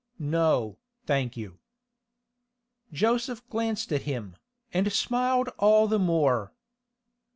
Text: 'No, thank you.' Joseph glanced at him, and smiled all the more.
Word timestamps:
'No, 0.17 0.79
thank 1.05 1.37
you.' 1.37 1.59
Joseph 2.91 3.47
glanced 3.49 3.93
at 3.93 4.01
him, 4.01 4.35
and 4.73 4.91
smiled 4.91 5.49
all 5.59 5.85
the 5.87 5.99
more. 5.99 6.53